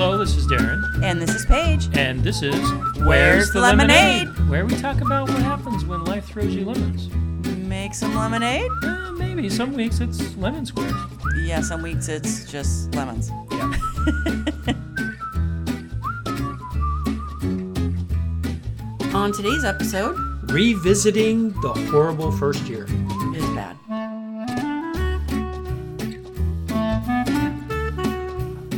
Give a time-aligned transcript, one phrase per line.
[0.00, 1.88] Hello, this is Darren, And this is Paige.
[1.96, 2.54] and this is
[2.98, 4.28] Where's the Lemonade?
[4.48, 7.08] Where we talk about what happens when life throws you lemons.
[7.66, 8.70] Make some lemonade?
[8.84, 10.94] Uh, maybe some weeks it's lemon squares.
[11.42, 13.32] Yeah, some weeks it's just lemons.
[13.50, 13.72] Yeah.
[19.14, 20.14] On today's episode
[20.52, 22.86] Revisiting the horrible first year.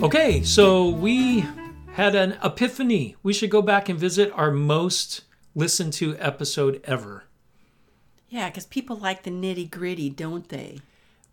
[0.03, 1.45] Okay, so we
[1.93, 3.17] had an epiphany.
[3.23, 7.25] We should go back and visit our most listened to episode ever.
[8.31, 10.81] Yeah, because people like the nitty gritty, don't they?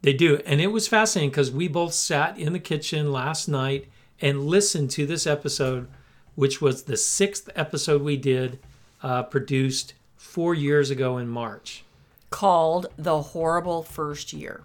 [0.02, 0.42] They do.
[0.46, 3.88] And it was fascinating because we both sat in the kitchen last night
[4.20, 5.88] and listened to this episode,
[6.36, 8.60] which was the sixth episode we did,
[9.02, 11.86] uh, produced four years ago in March.
[12.32, 14.64] Called The Horrible First Year.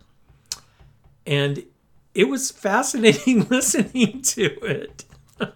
[1.25, 1.63] And
[2.15, 5.05] it was fascinating listening to it.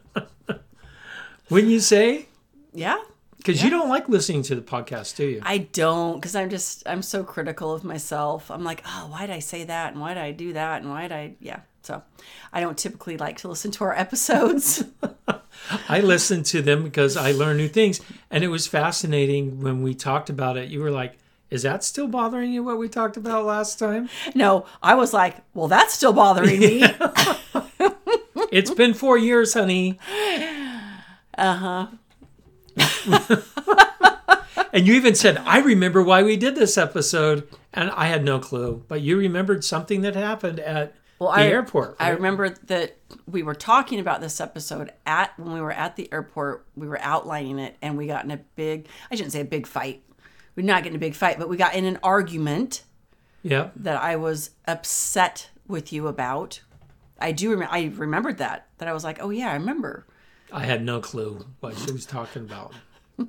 [1.50, 2.27] Wouldn't you say?
[2.72, 2.98] Yeah,
[3.39, 5.41] Because you don't like listening to the podcast, do you?
[5.42, 8.50] I don't because I'm just I'm so critical of myself.
[8.50, 10.91] I'm like, oh, why did I say that and why did I do that and
[10.91, 11.61] why did I yeah.
[11.83, 12.03] So
[12.53, 14.84] I don't typically like to listen to our episodes.
[15.89, 18.00] I listen to them because I learn new things.
[18.30, 20.69] And it was fascinating when we talked about it.
[20.69, 21.17] You were like,
[21.50, 24.08] is that still bothering you what we talked about last time?
[24.34, 26.84] no, I was like, well, that's still bothering me.
[28.52, 29.98] It's been four years, honey.
[31.36, 31.89] Uh-huh.
[34.72, 37.48] And you even said, I remember why we did this episode.
[37.72, 38.84] And I had no clue.
[38.89, 41.97] But you remembered something that happened at Well, the I, airport.
[41.98, 46.11] I remember that we were talking about this episode at when we were at the
[46.12, 46.67] airport.
[46.77, 48.89] We were outlining it, and we got in a big.
[49.11, 50.02] I shouldn't say a big fight.
[50.56, 52.82] We did not get in a big fight, but we got in an argument
[53.42, 53.68] Yeah.
[53.76, 56.60] that I was upset with you about.
[57.20, 57.72] I do remember.
[57.72, 58.66] I remembered that.
[58.78, 60.06] That I was like, oh yeah, I remember.
[60.52, 62.72] I had no clue what she was talking about.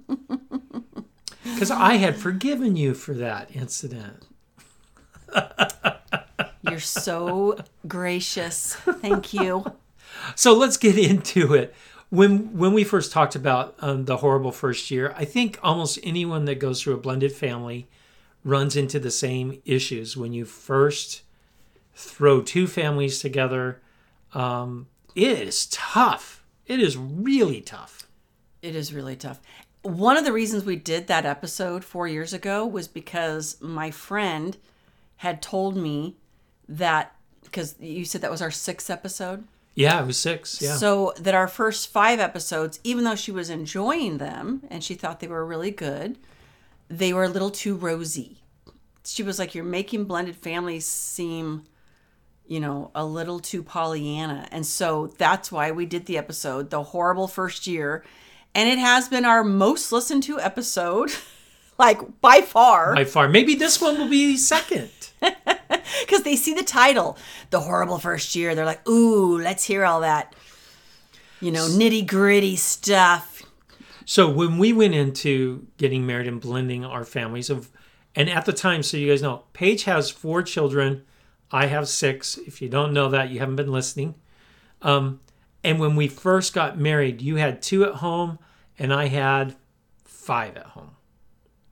[1.43, 4.27] Because I had forgiven you for that incident.
[6.69, 8.75] You're so gracious.
[8.75, 9.65] Thank you.
[10.35, 11.73] So let's get into it.
[12.09, 16.45] When when we first talked about um, the horrible first year, I think almost anyone
[16.45, 17.87] that goes through a blended family
[18.43, 21.23] runs into the same issues when you first
[21.93, 23.81] throw two families together.
[24.33, 26.43] Um, it is tough.
[26.65, 28.07] It is really tough.
[28.61, 29.39] It is really tough.
[29.81, 34.57] One of the reasons we did that episode four years ago was because my friend
[35.17, 36.15] had told me
[36.69, 39.45] that because you said that was our sixth episode.
[39.77, 40.59] Yeah, it was six.
[40.59, 40.75] Yeah.
[40.75, 45.19] So that our first five episodes, even though she was enjoying them and she thought
[45.19, 46.17] they were really good,
[46.89, 48.41] they were a little too rosy.
[49.05, 51.65] She was like, You're making blended families seem,
[52.47, 54.47] you know, a little too Pollyanna.
[54.51, 58.03] And so that's why we did the episode, The Horrible First Year.
[58.55, 61.11] And it has been our most listened to episode,
[61.77, 63.29] like by far, by far.
[63.29, 64.89] Maybe this one will be second.
[66.01, 67.17] because they see the title,
[67.49, 68.55] The Horrible First Year.
[68.55, 70.33] They're like, Ooh, let's hear all that,
[71.41, 73.43] you know, nitty gritty stuff.
[74.05, 77.69] So when we went into getting married and blending our families of,
[78.15, 81.03] and at the time, so you guys know, Paige has four children.
[81.51, 82.37] I have six.
[82.37, 84.15] If you don't know that, you haven't been listening.
[84.81, 85.19] Um,
[85.63, 88.39] and when we first got married, you had two at home,
[88.79, 89.55] and I had
[90.05, 90.91] five at home,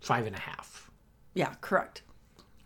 [0.01, 0.89] five and a half,
[1.33, 2.01] Yeah, correct.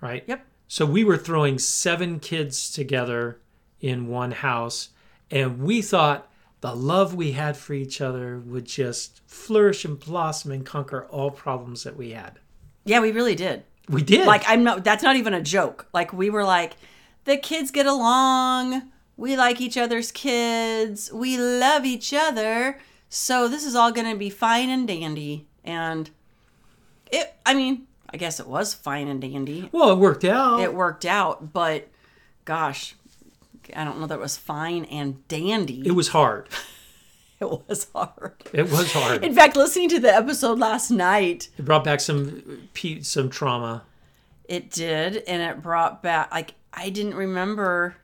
[0.02, 0.24] right?
[0.28, 0.46] Yep.
[0.72, 3.40] So we were throwing seven kids together
[3.82, 4.90] in one house,
[5.32, 6.32] and we thought
[6.62, 11.32] the love we had for each other would just flourish and blossom and conquer all
[11.32, 12.38] problems that we had.
[12.86, 13.64] Yeah, we really did.
[13.90, 14.28] We did.
[14.28, 15.88] Like I'm not that's not even a joke.
[15.92, 16.74] Like we were like
[17.24, 18.84] the kids get along.
[19.18, 21.12] We like each other's kids.
[21.12, 22.78] We love each other.
[23.10, 25.48] So this is all going to be fine and dandy.
[25.64, 26.12] And
[27.12, 29.70] it I mean, I guess it was fine and dandy.
[29.72, 30.60] well, it worked out.
[30.62, 31.88] It worked out, but
[32.46, 32.96] gosh,
[33.76, 35.84] I don't know that it was fine and dandy.
[35.86, 36.50] it was hard.
[37.40, 38.34] it was hard.
[38.54, 39.24] It was hard.
[39.24, 42.68] In fact, listening to the episode last night, It brought back some
[43.02, 43.84] some trauma.
[44.46, 47.96] It did, and it brought back like I didn't remember.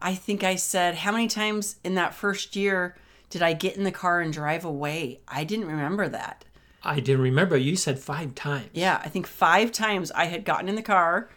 [0.00, 2.96] I think I said how many times in that first year
[3.30, 5.20] did I get in the car and drive away?
[5.28, 6.44] I didn't remember that.
[6.82, 7.56] I didn't remember.
[7.56, 8.68] You said five times.
[8.72, 11.30] Yeah, I think five times I had gotten in the car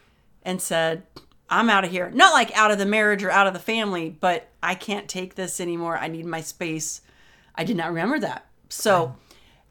[0.44, 1.04] and said,
[1.50, 4.10] "I'm out of here." Not like out of the marriage or out of the family,
[4.10, 5.98] but I can't take this anymore.
[5.98, 7.02] I need my space.
[7.56, 8.46] I did not remember that.
[8.70, 9.16] So,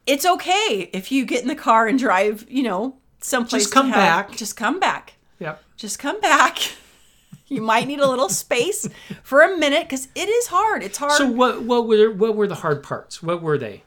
[0.05, 3.87] it's okay if you get in the car and drive, you know, someplace Just come
[3.87, 3.95] have-
[4.27, 4.35] back.
[4.37, 5.13] Just come back.
[5.39, 5.63] Yep.
[5.77, 6.57] just come back.
[7.47, 8.87] you might need a little space
[9.23, 10.83] for a minute because it is hard.
[10.83, 11.13] It's hard.
[11.13, 13.23] So what what were what were the hard parts?
[13.23, 13.83] What were they?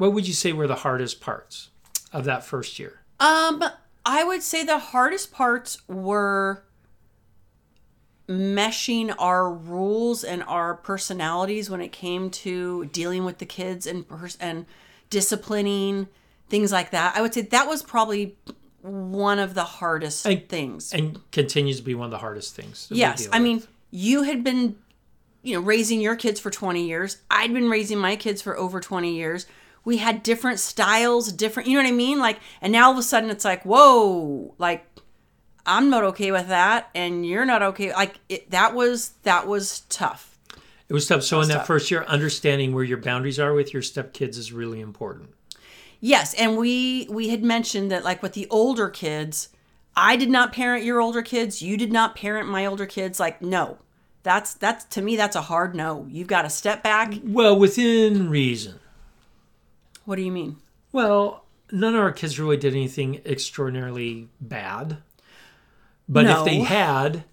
[0.00, 1.68] What would you say were the hardest parts
[2.10, 3.00] of that first year?
[3.20, 3.62] Um,
[4.06, 6.62] I would say the hardest parts were
[8.26, 14.08] meshing our rules and our personalities when it came to dealing with the kids and
[14.08, 14.64] pers- and
[15.10, 16.08] disciplining
[16.48, 17.14] things like that.
[17.14, 18.36] I would say that was probably
[18.80, 20.94] one of the hardest And- things.
[20.94, 22.86] And continues to be one of the hardest things.
[22.90, 23.42] yes, I with.
[23.44, 24.76] mean, you had been
[25.42, 27.18] you know raising your kids for 20 years.
[27.30, 29.44] I'd been raising my kids for over 20 years.
[29.84, 32.18] We had different styles, different, you know what I mean?
[32.18, 34.84] Like and now all of a sudden it's like, "Whoa, like
[35.66, 39.80] I'm not okay with that and you're not okay." Like it, that was that was
[39.88, 40.38] tough.
[40.88, 41.22] it was tough.
[41.22, 41.66] So in that tough.
[41.66, 45.30] first year, understanding where your boundaries are with your stepkids is really important.
[46.00, 49.48] Yes, and we we had mentioned that like with the older kids,
[49.96, 53.20] I did not parent your older kids, you did not parent my older kids.
[53.20, 53.78] Like no.
[54.22, 56.06] That's that's to me that's a hard no.
[56.10, 57.14] You've got to step back.
[57.24, 58.79] Well, within reason.
[60.04, 60.56] What do you mean?
[60.92, 64.98] Well, none of our kids really did anything extraordinarily bad.
[66.08, 66.40] But No.
[66.40, 67.24] if they had,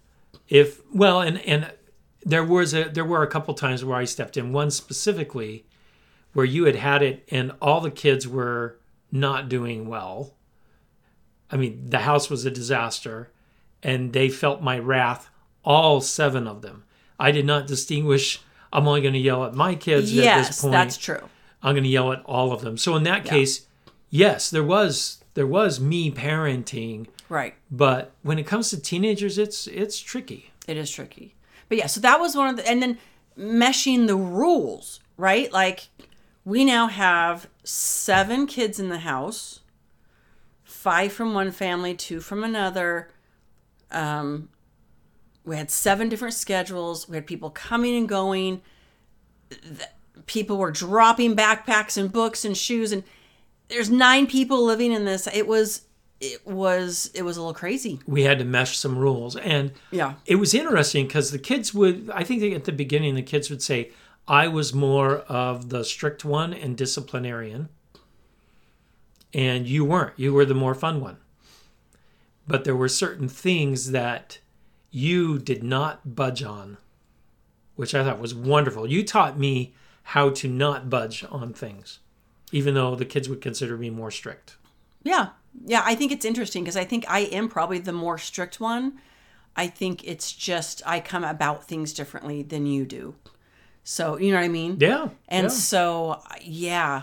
[0.48, 1.72] if well, and and
[2.24, 4.52] there was a there were a couple times where I stepped in.
[4.52, 5.64] One specifically,
[6.32, 8.78] where you had had it, and all the kids were
[9.10, 10.34] not doing well.
[11.50, 13.32] I mean, the house was a disaster,
[13.82, 15.30] and they felt my wrath.
[15.64, 16.84] All seven of them.
[17.18, 18.40] I did not distinguish.
[18.72, 21.28] I'm only going to yell at my kids at this Yes, that's true.
[21.62, 22.76] I'm going to yell at all of them.
[22.78, 23.66] So in that case,
[24.10, 27.54] yes, there was there was me parenting, Right.
[27.70, 30.52] but when it comes to teenagers, it's it's tricky.
[30.66, 31.34] It is tricky.
[31.68, 32.98] But yeah, so that was one of the and then
[33.38, 35.52] meshing the rules, right?
[35.52, 35.88] Like
[36.44, 39.60] we now have seven kids in the house,
[40.64, 43.10] five from one family, two from another.
[43.90, 44.48] Um
[45.44, 47.08] we had seven different schedules.
[47.08, 48.60] We had people coming and going.
[50.28, 53.02] People were dropping backpacks and books and shoes and
[53.68, 55.26] there's nine people living in this.
[55.26, 55.82] It was
[56.20, 58.00] it was it was a little crazy.
[58.06, 60.14] We had to mesh some rules, and Yeah.
[60.26, 62.10] it was interesting because the kids would.
[62.14, 63.90] I think at the beginning, the kids would say,
[64.26, 67.68] "I was more of the strict one and disciplinarian,
[69.34, 70.14] and you weren't.
[70.18, 71.18] You were the more fun one."
[72.46, 74.38] But there were certain things that
[74.90, 76.78] you did not budge on,
[77.76, 78.88] which I thought was wonderful.
[78.90, 79.74] You taught me
[80.12, 81.98] how to not budge on things,
[82.50, 84.56] even though the kids would consider me more strict.
[85.02, 85.30] Yeah.
[85.66, 88.98] Yeah, I think it's interesting because I think I am probably the more strict one.
[89.54, 93.16] I think it's just I come about things differently than you do.
[93.84, 94.78] So, you know what I mean?
[94.80, 95.48] Yeah, And yeah.
[95.48, 97.02] so, yeah,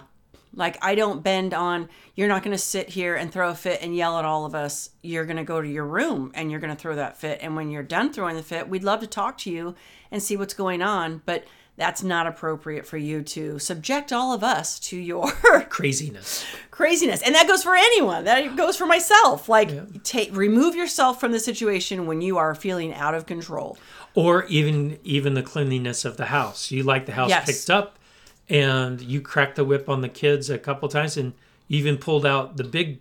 [0.55, 3.83] like I don't bend on, you're not going to sit here and throw a fit
[3.83, 4.89] and yell at all of us.
[5.03, 7.39] You're going to go to your room and you're going to throw that fit.
[7.43, 9.75] And when you're done throwing the fit, we'd love to talk to you
[10.09, 11.21] and see what's going on.
[11.25, 11.43] But
[11.77, 15.29] that's not appropriate for you to subject all of us to your
[15.69, 16.45] craziness.
[16.71, 21.31] craziness and that goes for anyone that goes for myself like take remove yourself from
[21.31, 23.77] the situation when you are feeling out of control
[24.13, 26.71] or even even the cleanliness of the house.
[26.71, 27.45] You like the house Yes.
[27.45, 27.99] picked up,
[28.47, 31.33] and you cracked the whip on the kids a couple times, and
[31.67, 32.99] you even pulled out the big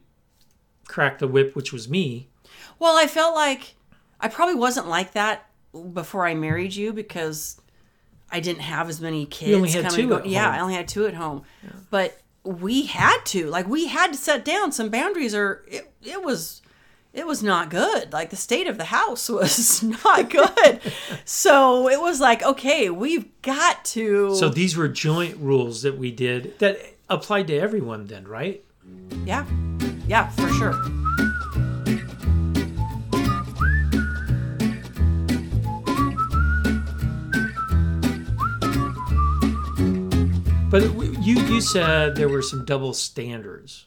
[0.88, 2.26] crack the whip, which was me.
[2.80, 3.74] well i felt like
[4.20, 5.46] i probably wasn't like that
[5.92, 7.60] before i married you because
[8.30, 10.54] i didn't have as many kids only had two go- yeah home.
[10.54, 11.42] i only had two at home
[11.90, 16.22] but we had to like we had to set down some boundaries or it, it
[16.22, 16.60] was
[17.14, 18.12] it was not good.
[18.12, 20.80] Like the state of the house was not good.
[21.24, 24.34] so it was like, okay, we've got to.
[24.34, 26.78] So these were joint rules that we did that
[27.08, 28.06] applied to everyone.
[28.06, 28.64] Then, right?
[29.24, 29.46] Yeah.
[30.08, 31.03] Yeah, for sure.
[40.74, 43.86] But you you said there were some double standards.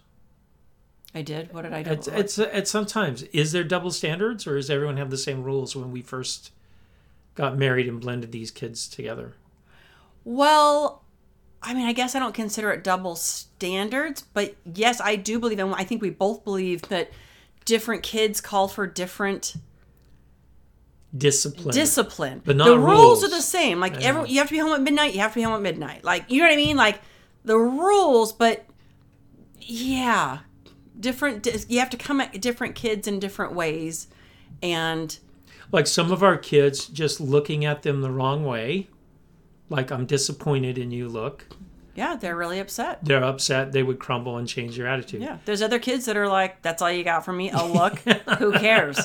[1.13, 1.53] I did.
[1.53, 1.91] What did I do?
[1.91, 5.75] It's it's at sometimes is there double standards or does everyone have the same rules
[5.75, 6.51] when we first
[7.35, 9.33] got married and blended these kids together?
[10.23, 11.03] well,
[11.61, 15.59] I mean, I guess I don't consider it double standards, but yes, I do believe,
[15.59, 17.11] and I think we both believe that
[17.65, 19.55] different kids call for different
[21.15, 21.73] Discipline.
[21.73, 22.41] discipline.
[22.43, 23.23] But not the rules, rules.
[23.23, 23.79] are the same.
[23.79, 25.13] Like every, you have to be home at midnight.
[25.13, 26.03] You have to be home at midnight.
[26.03, 26.77] Like you know what I mean?
[26.77, 26.99] Like
[27.45, 28.65] the rules, but
[29.59, 30.39] yeah,
[30.99, 31.47] different.
[31.69, 34.07] You have to come at different kids in different ways,
[34.61, 35.17] and
[35.71, 38.87] like some of our kids just looking at them the wrong way
[39.69, 41.45] like i'm disappointed in you look
[41.95, 43.03] yeah, they're really upset.
[43.03, 46.27] they're upset they would crumble and change their attitude Yeah, there's other kids that are
[46.27, 47.97] like, "That's all you got from me." Oh, look,
[48.37, 48.99] who cares?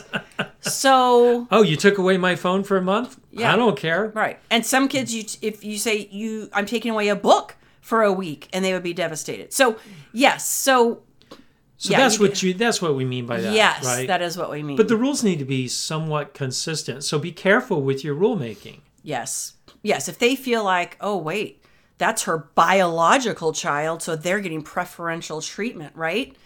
[0.63, 3.19] So Oh, you took away my phone for a month?
[3.31, 3.53] Yeah.
[3.53, 4.09] I don't care.
[4.15, 8.03] right, and some kids, you if you say you, I'm taking away a book for
[8.03, 9.53] a week, and they would be devastated.
[9.53, 9.77] So
[10.13, 11.03] yes, so
[11.79, 13.53] So Yeah, that's you what you that's what we mean by that.
[13.55, 14.07] yes, right?
[14.07, 14.77] that is what we mean.
[14.77, 17.03] but the rules need to be somewhat consistent.
[17.05, 18.83] So be careful with your rule making.
[19.03, 19.55] Yes.
[19.83, 20.09] Yes.
[20.09, 21.61] If they feel like, oh, wait,
[21.99, 26.37] that's her biological child, so they're getting preferential treatment, right?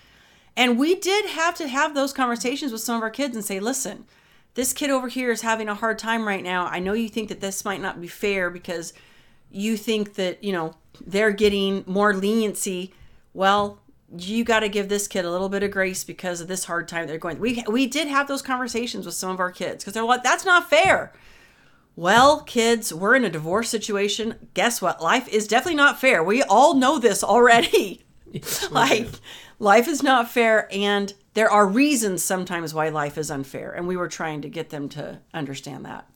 [0.56, 3.60] And we did have to have those conversations with some of our kids and say,
[3.60, 4.06] listen,
[4.54, 6.66] this kid over here is having a hard time right now.
[6.66, 8.94] I know you think that this might not be fair because
[9.50, 10.74] you think that, you know,
[11.06, 12.94] they're getting more leniency.
[13.34, 13.80] Well,
[14.16, 16.88] you got to give this kid a little bit of grace because of this hard
[16.88, 17.38] time they're going.
[17.38, 20.44] We we did have those conversations with some of our kids because they're like, that's
[20.44, 21.12] not fair.
[21.96, 24.48] Well, kids, we're in a divorce situation.
[24.54, 25.02] Guess what?
[25.02, 26.22] Life is definitely not fair.
[26.22, 28.04] We all know this already.
[28.70, 29.08] like,
[29.58, 33.72] life is not fair, and there are reasons sometimes why life is unfair.
[33.72, 36.08] And we were trying to get them to understand that.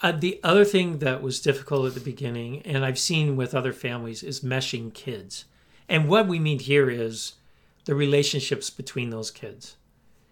[0.00, 3.72] Uh, the other thing that was difficult at the beginning, and I've seen with other
[3.72, 5.44] families, is meshing kids.
[5.88, 7.34] And what we mean here is
[7.84, 9.76] the relationships between those kids.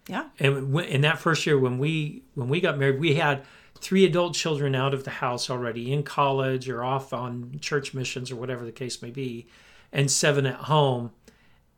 [0.07, 0.29] Yeah.
[0.39, 3.43] And when- in that first year, when we when we got married, we had
[3.81, 8.31] three adult children out of the house already in college or off on church missions
[8.31, 9.47] or whatever the case may be,
[9.91, 11.11] and seven at home.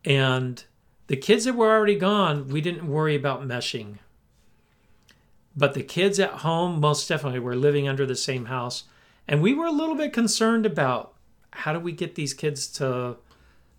[0.04, 0.62] And
[1.10, 3.96] the kids that were already gone, we didn't worry about meshing.
[5.56, 8.84] But the kids at home, most definitely, were living under the same house.
[9.26, 11.14] And we were a little bit concerned about
[11.50, 13.16] how do we get these kids to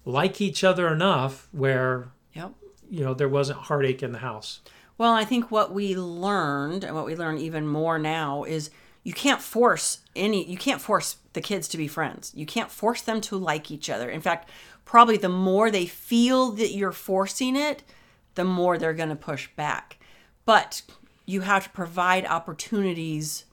[0.04, 2.52] like each other enough where, Yep.
[2.90, 4.60] you know, there wasn't heartache in the house.
[4.98, 8.72] Well, I think what we learned and what we learn even more now is
[9.04, 12.34] you can't force any you can't force the kids to be friends.
[12.36, 14.10] You can't force them to like each other.
[14.10, 14.50] In fact,
[14.92, 17.82] probably the more they feel that you're forcing it,
[18.36, 19.98] the more they're going to push back.
[20.44, 20.82] But
[21.26, 23.46] you have to provide opportunities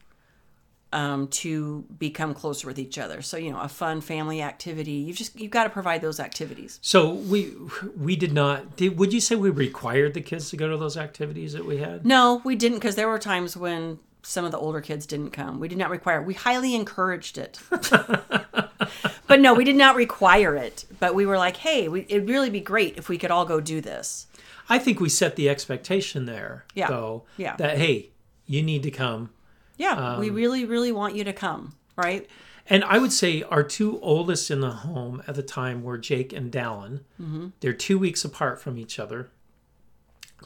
[0.93, 3.23] um, to become closer with each other.
[3.23, 4.91] So, you know, a fun family activity.
[4.91, 6.81] You've just you've got to provide those activities.
[6.83, 7.55] So we
[7.97, 8.75] we did not.
[8.75, 11.77] Did, would you say we required the kids to go to those activities that we
[11.77, 12.05] had?
[12.05, 15.61] No, we didn't because there were times when some of the older kids didn't come.
[15.61, 16.21] We did not require.
[16.21, 17.61] We highly encouraged it.
[19.29, 20.85] but no, we did not require it.
[20.99, 23.61] But we were like, hey, we, it'd really be great if we could all go
[23.61, 24.27] do this.
[24.69, 26.89] I think we set the expectation there, Yeah.
[26.89, 27.25] though.
[27.37, 27.57] Yeah.
[27.57, 28.11] That hey,
[28.47, 29.31] you need to come.
[29.77, 32.27] Yeah, we really, really want you to come, right?
[32.67, 36.33] And I would say our two oldest in the home at the time were Jake
[36.33, 37.01] and Dallin.
[37.21, 37.49] Mm-hmm.
[37.61, 39.31] They're two weeks apart from each other.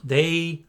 [0.05, 0.65] They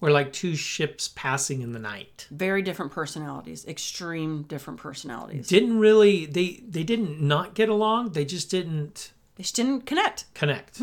[0.00, 2.26] were like two ships passing in the night.
[2.30, 5.48] Very different personalities, extreme different personalities.
[5.48, 8.10] Didn't really they they didn't not get along.
[8.10, 10.32] They just didn't They just didn't connect.
[10.34, 10.80] connect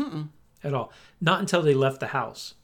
[0.62, 0.92] at all.
[1.20, 2.54] Not until they left the house.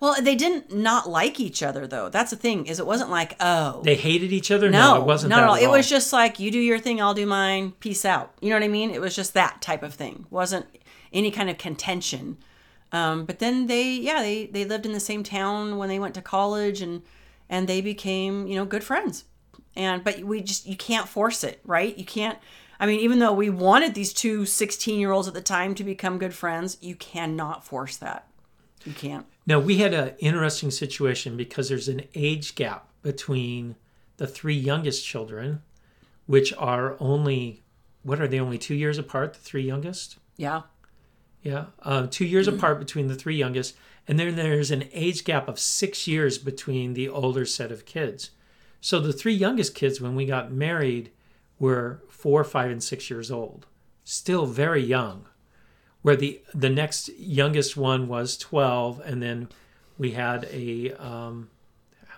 [0.00, 2.08] Well, they didn't not like each other though.
[2.08, 4.70] That's the thing is it wasn't like oh They hated each other.
[4.70, 5.54] no, No, it wasn't not that at all.
[5.56, 7.72] It was just like you do your thing, I'll do mine.
[7.80, 8.32] Peace out.
[8.40, 8.90] You know what I mean?
[8.90, 10.26] It was just that type of thing.
[10.30, 10.66] wasn't
[11.12, 12.36] any kind of contention.
[12.92, 16.14] Um, but then they, yeah, they they lived in the same town when they went
[16.14, 17.02] to college, and
[17.48, 19.24] and they became you know good friends.
[19.76, 21.96] And but we just you can't force it, right?
[21.96, 22.38] You can't.
[22.80, 25.84] I mean, even though we wanted these two 16 year olds at the time to
[25.84, 28.28] become good friends, you cannot force that.
[28.84, 29.26] You can't.
[29.46, 33.76] Now we had an interesting situation because there's an age gap between
[34.16, 35.62] the three youngest children,
[36.26, 37.62] which are only
[38.02, 39.34] what are they only two years apart?
[39.34, 40.62] The three youngest, Yeah.
[41.48, 43.74] Yeah, uh, two years apart between the three youngest,
[44.06, 48.30] and then there's an age gap of six years between the older set of kids.
[48.80, 51.10] So the three youngest kids, when we got married,
[51.58, 53.66] were four, five, and six years old,
[54.04, 55.24] still very young.
[56.02, 59.48] Where the the next youngest one was twelve, and then
[59.98, 61.48] we had a um,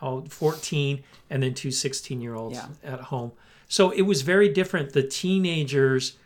[0.00, 2.68] how 14 and then two 16 year olds Yeah.
[2.94, 3.32] at home.
[3.68, 4.92] So it was very different.
[4.92, 6.16] The teenagers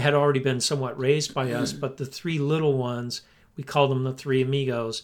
[0.00, 3.22] had already been somewhat raised by us, but the three little ones,
[3.56, 5.02] we call them the three amigos,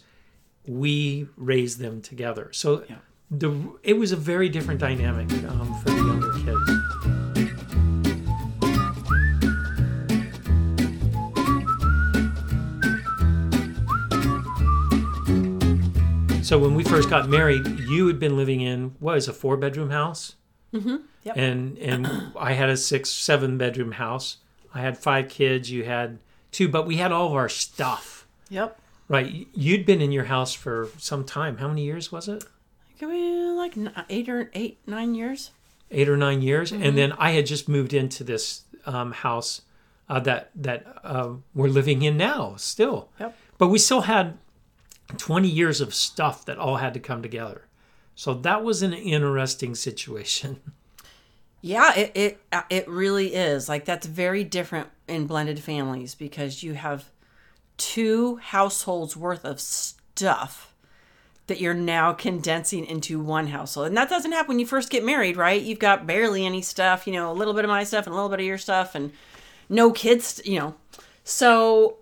[0.66, 2.50] we raised them together.
[2.52, 2.96] So Yeah.
[3.30, 6.70] the it was a very different dynamic um, for the younger kids.
[16.42, 19.56] So when we first got married, you had been living in what is a four
[19.56, 20.34] bedroom house,
[20.72, 20.96] Yep.
[21.36, 24.38] and and I had a six seven bedroom house.
[24.74, 25.70] I had five kids.
[25.70, 26.18] You had
[26.52, 28.26] two, but we had all of our stuff.
[28.48, 28.78] Yep.
[29.08, 31.56] Right, you'd been in your house for some time.
[31.58, 32.44] How many years was it?
[33.02, 33.74] Like
[34.08, 35.50] eight or eight, nine years.
[35.90, 36.82] Eight or nine years, Mm-hmm.
[36.84, 39.62] and then I had just moved into this um, house
[40.08, 43.10] uh, that that uh, we're living in now, still.
[43.18, 43.36] Yep.
[43.58, 44.38] But we still had
[45.18, 47.62] 20 years of stuff that all had to come together.
[48.14, 50.60] So that was an interesting situation.
[51.62, 53.69] Yeah, it it uh, it really is.
[53.69, 57.11] Like that's very different in blended families because you have
[57.76, 60.75] two households worth of stuff
[61.47, 63.88] that you're now condensing into one household.
[63.88, 65.61] And that doesn't happen when you first get married, right?
[65.61, 68.14] You've got barely any stuff, you know, a little bit of my stuff and a
[68.14, 69.12] little bit of your stuff and
[69.69, 70.75] no kids, you know.
[71.25, 71.97] So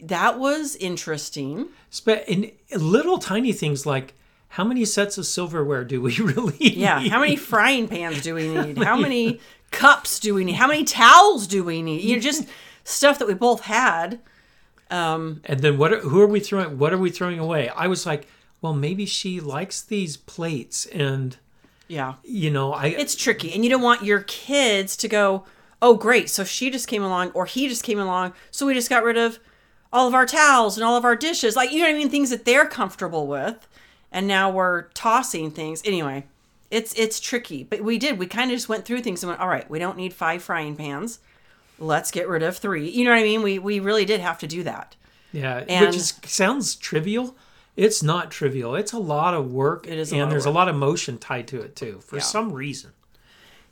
[0.00, 1.68] that was interesting.
[2.04, 4.14] But in little tiny things like
[4.56, 7.10] how many sets of silverware do we really Yeah, need?
[7.10, 8.78] how many frying pans do we need?
[8.78, 10.54] How many cups do we need?
[10.54, 12.02] How many towels do we need?
[12.02, 12.46] You know, just
[12.84, 14.20] stuff that we both had.
[14.90, 15.92] Um, And then what?
[15.92, 16.78] Are, who are we throwing?
[16.78, 17.68] What are we throwing away?
[17.70, 18.28] I was like,
[18.60, 21.36] well, maybe she likes these plates, and
[21.88, 22.14] yeah.
[22.22, 25.44] you know, I It's tricky, and you don't want your kids to go,
[25.82, 26.30] "Oh, great!
[26.30, 29.16] So she just came along, or he just came along, so we just got rid
[29.16, 29.38] of
[29.92, 32.10] all of our towels and all of our dishes, like you know what I mean,
[32.10, 33.66] things that they're comfortable with,
[34.14, 35.82] and now we're tossing things.
[35.84, 36.24] Anyway,
[36.70, 38.18] it's it's tricky, but we did.
[38.18, 40.42] We kind of just went through things and went, "All right, we don't need five
[40.42, 41.18] frying pans.
[41.78, 42.88] Let's get rid of three.
[42.88, 43.42] You know what I mean?
[43.42, 44.96] We we really did have to do that.
[45.32, 47.36] yeah, and- which is, sounds trivial.
[47.76, 48.76] It's not trivial.
[48.76, 49.88] It's a lot of work.
[49.88, 50.54] It is a and lot of there's work.
[50.54, 52.22] a lot of motion tied to it too, for Yeah.
[52.22, 52.92] some reason.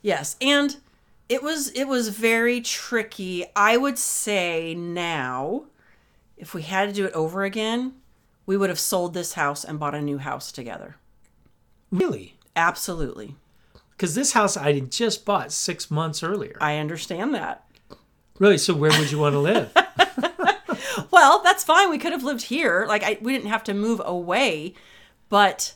[0.01, 0.75] Yes, and
[1.29, 3.45] it was it was very tricky.
[3.55, 5.63] I would say now,
[6.37, 7.93] if we had to do it over again,
[8.45, 10.95] we would have sold this house and bought a new house together.
[11.91, 13.35] Really, Absolutely.
[13.91, 16.57] because this house I had just bought six months earlier.
[16.59, 17.65] I understand that.
[18.39, 19.71] Really, so where would you want to live?
[21.11, 21.89] Well, that's fine.
[21.89, 22.85] We could have lived here.
[22.87, 24.73] Like I, we didn't have to move away,
[25.29, 25.73] but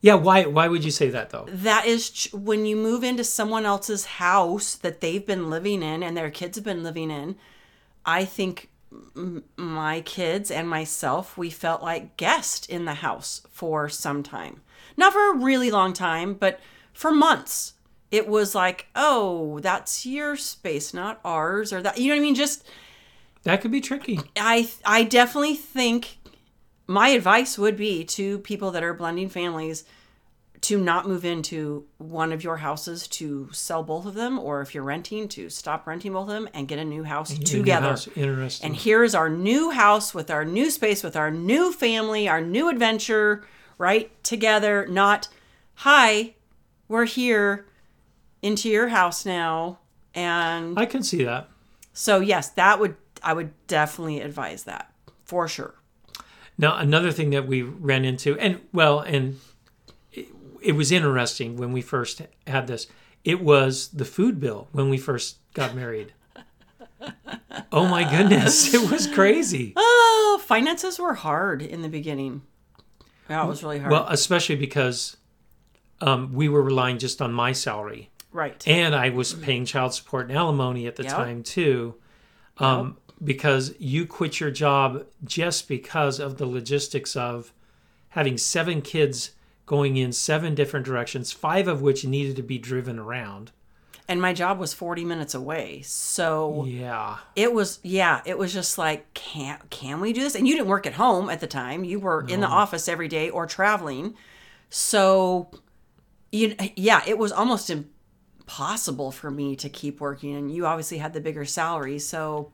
[0.00, 0.44] yeah, why?
[0.44, 1.46] Why would you say that though?
[1.48, 6.02] that is ch- when you move into someone else's house that they've been living in
[6.02, 7.36] and their kids have been living in
[8.06, 8.69] i think
[9.56, 14.60] my kids and myself we felt like guests in the house for some time.
[14.96, 16.60] Not for a really long time but
[16.92, 17.74] for months.
[18.10, 22.22] It was like oh that's your space not ours or that you know what i
[22.22, 22.34] mean?
[22.34, 22.66] Just
[23.44, 24.20] That could be tricky.
[24.36, 26.18] I I definitely think
[26.86, 29.84] my advice would be to people that are blending families
[30.62, 34.74] to not move into one of your houses to sell both of them or if
[34.74, 37.44] you're renting to stop renting both of them and get a new house Your new
[37.44, 37.88] together.
[37.88, 38.66] house, Interesting.
[38.66, 42.68] And here's our new house with our new space with our new family, our new
[42.68, 43.42] adventure,
[43.78, 44.10] right?
[44.22, 45.28] Together, not
[45.76, 46.34] hi,
[46.88, 47.66] we're here
[48.42, 49.78] into your house now
[50.14, 51.48] and I can see that.
[51.94, 54.92] so yes, that would I would definitely advise that
[55.24, 55.74] for sure.
[56.58, 59.38] Now, another thing that we ran into, and well, and
[60.62, 62.86] it, was interesting when we first had this.
[63.24, 66.12] It was the food bill when we first got married.
[67.72, 69.72] oh my goodness, it was crazy.
[69.76, 72.42] Oh, finances were hard in the beginning.
[73.28, 73.92] Yeah, it was really hard.
[73.92, 75.16] Well, especially because
[76.00, 78.66] um, we were relying just on my salary, right.
[78.66, 81.12] and I was paying child support and alimony at the Yep.
[81.12, 81.94] time too.
[82.58, 87.52] Um, Because you quit your job just because of the logistics of
[88.10, 89.32] having seven kids
[89.70, 93.52] going in seven different directions, five of which needed to be driven around.
[94.08, 95.82] and my job was 40 minutes away.
[95.82, 97.18] So Yeah.
[97.36, 100.34] it was yeah, it was just like can can we do this?
[100.34, 101.84] And you didn't work at home at the time.
[101.84, 104.14] You were in the office every day or traveling.
[104.68, 105.50] So
[106.32, 111.12] you yeah, it was almost impossible for me to keep working and you obviously had
[111.12, 112.00] the bigger salary.
[112.00, 112.50] So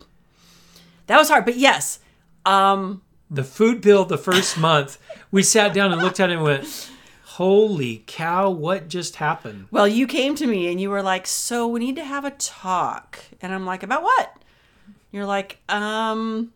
[1.06, 1.46] that was hard.
[1.46, 2.00] But yes,
[2.44, 3.00] um
[3.30, 4.98] The food bill the first month,
[5.30, 6.90] we sat down and looked at it and went,
[7.36, 9.66] Holy cow, what just happened?
[9.70, 12.30] Well, you came to me and you were like, "So we need to have a
[12.30, 14.42] talk." And I'm like, "About what?"
[15.12, 16.54] You're like, "Um,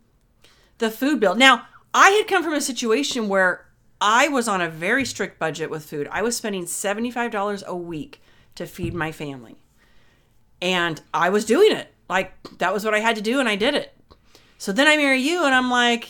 [0.79, 3.67] the food bill." Now, I had come from a situation where
[4.01, 6.09] I was on a very strict budget with food.
[6.11, 8.23] I was spending $75 a week
[8.55, 9.57] to feed my family.
[10.63, 11.93] And I was doing it.
[12.09, 13.95] Like that was what I had to do and I did it.
[14.57, 16.09] So then I marry you and I'm like,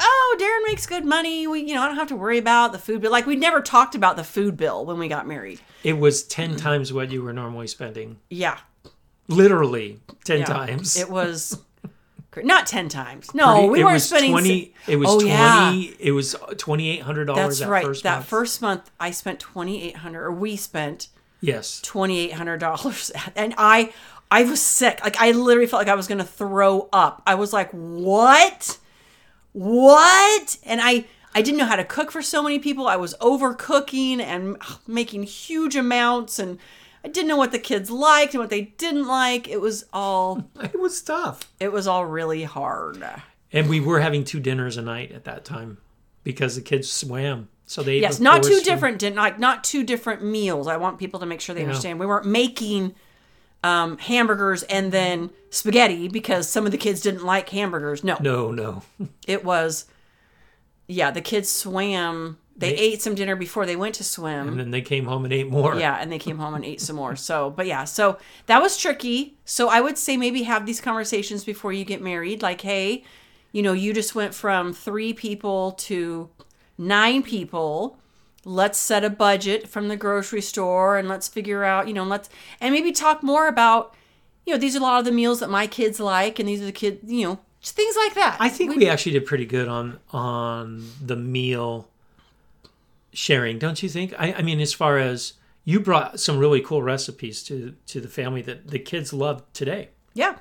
[0.00, 1.46] "Oh, Darren makes good money.
[1.46, 3.60] We, you know, I don't have to worry about the food bill." Like we never
[3.60, 5.60] talked about the food bill when we got married.
[5.84, 8.18] It was 10 times what you were normally spending.
[8.28, 8.58] Yeah.
[9.28, 10.44] Literally 10 Yeah.
[10.46, 10.96] times.
[10.96, 11.58] It was
[12.36, 13.32] not ten times.
[13.34, 14.32] No, we it weren't was spending.
[14.32, 15.72] 20 it was Oh, 20 yeah.
[16.00, 17.84] it was $2800 That's that right.
[17.84, 18.26] first that month.
[18.26, 21.08] first month, I spent twenty eight hundred, or we spent
[21.40, 23.92] yes twenty eight hundred dollars, and I,
[24.30, 25.00] I was sick.
[25.04, 27.22] Like I literally felt like I was gonna throw up.
[27.26, 28.78] I was like, what,
[29.52, 30.58] what?
[30.64, 32.86] And I, I didn't know how to cook for so many people.
[32.86, 36.58] I was overcooking and making huge amounts, and
[37.04, 39.48] I didn't know what the kids liked and what they didn't like.
[39.48, 43.04] It was all, it was tough it was all really hard.
[43.52, 45.78] and we were having two dinners a night at that time
[46.24, 47.48] because the kids swam.
[47.66, 50.66] So they Yes, not two different, di- like not two different meals.
[50.66, 52.00] I want people to make sure they understand.
[52.00, 52.96] We weren't making
[53.62, 58.02] um, hamburgers and then spaghetti because some of the kids didn't like hamburgers.
[58.04, 58.82] No, No, no.
[59.26, 59.84] it was,
[60.86, 62.38] yeah, the kids swam.
[62.56, 64.48] They, They- ate some dinner before they went to swim.
[64.48, 65.76] And then they came home and ate more.
[65.76, 67.16] Yeah, and they came home and ate some more.
[67.16, 69.36] So, but yeah, so that was tricky.
[69.44, 72.42] So I would say maybe have these conversations before you get married.
[72.42, 73.04] Like, hey,
[73.52, 76.28] you know, you just went from three people to
[76.78, 77.98] nine people.
[78.44, 82.30] Let's set a budget from the grocery store and let's figure out, you know, let's
[82.60, 83.94] and maybe talk more about,
[84.46, 86.62] you know, these are a lot of the meals that my kids like, and these
[86.62, 88.38] are the kids, you know, things like that.
[88.40, 91.88] I think we actually did pretty good on on the meal
[93.12, 94.14] sharing, don't you think?
[94.18, 98.08] I, I mean, as far as you brought some really cool recipes to to the
[98.08, 99.90] family that the kids love today.
[100.14, 100.36] yeah,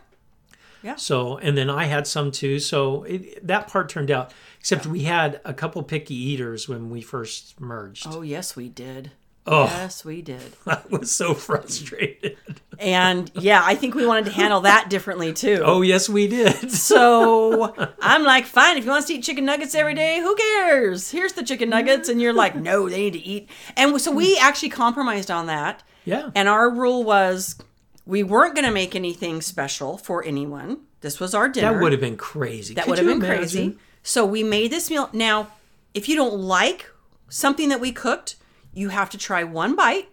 [0.95, 2.59] So, and then I had some too.
[2.59, 4.33] So it, that part turned out.
[4.59, 8.05] Except we had a couple picky eaters when we first merged.
[8.09, 9.11] oh yes, we did.
[9.47, 10.41] Oh, Yes, we did.
[10.67, 12.37] I was so frustrated.
[12.77, 15.61] And yeah, I think we wanted to handle that differently too.
[15.63, 16.71] Oh, yes, we did.
[16.71, 20.35] So I'm like, fine, if you want us to eat chicken nuggets every day, who
[20.35, 21.09] cares?
[21.09, 22.09] Here's the chicken nuggets.
[22.09, 23.49] And you're like, no, they need to eat.
[23.75, 25.81] And so we actually compromised on that.
[26.05, 26.29] Yeah.
[26.35, 27.55] And our rule was
[28.09, 30.79] we weren't going to make anything special for anyone.
[31.01, 31.73] This was our dinner.
[31.73, 32.73] That would have been crazy.
[32.73, 33.77] That would have been crazy.
[34.01, 35.09] So we made this meal.
[35.13, 35.49] Now,
[35.93, 36.89] if you don't like
[37.29, 38.35] something that we cooked,
[38.73, 40.09] you have to try one bite,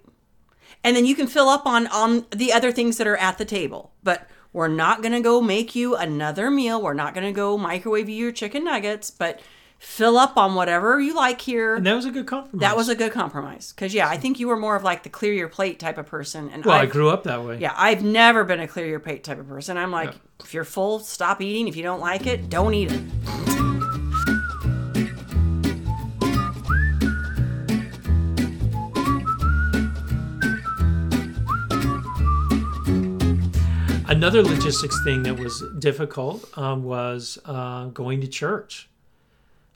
[0.85, 3.46] and then you can fill up on on the other things that are at the
[3.46, 3.92] table.
[4.02, 6.80] But we're not gonna go make you another meal.
[6.80, 9.40] We're not gonna go microwave you your chicken nuggets, but
[9.78, 11.76] fill up on whatever you like here.
[11.76, 12.60] And that was a good compromise.
[12.60, 13.72] That was a good compromise.
[13.72, 16.06] Because yeah, I think you were more of like the clear your plate type of
[16.06, 17.58] person, and well, I I've- grew up that way.
[17.58, 19.76] yeah, I've never been a clear your plate type of person.
[19.76, 21.68] I'm like, if you're full, stop eating.
[21.68, 23.02] If you don't like it, don't eat it.
[34.08, 38.88] Another logistics thing that was difficult um, was uh, going to church.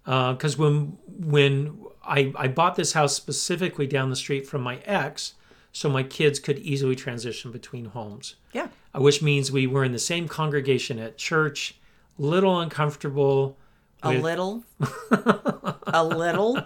[0.05, 5.35] Because when when I, I bought this house specifically down the street from my ex,
[5.73, 8.69] so my kids could easily transition between homes, Yeah.
[8.97, 11.75] uh, which means we were in the same congregation at church,
[12.19, 13.57] little uncomfortable,
[14.03, 14.65] A little,
[15.87, 16.59] a little,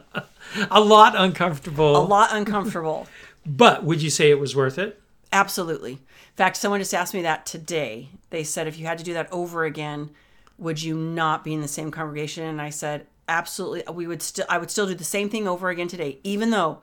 [0.71, 1.97] a lot uncomfortable.
[1.97, 3.07] a lot uncomfortable.
[3.47, 5.03] But would you say it was worth it?
[5.31, 5.93] Absolutely.
[5.93, 5.99] In
[6.37, 8.09] fact, someone just asked me that today.
[8.31, 10.09] They said, if you had to do that over again,
[10.57, 12.45] would you not be in the same congregation?
[12.45, 13.83] And I said, absolutely.
[13.93, 16.81] We would still, I would still do the same thing over again today, even though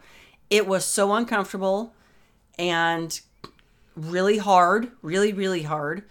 [0.50, 1.94] it was so uncomfortable
[2.58, 3.20] and
[3.96, 6.04] really hard, really, really hard.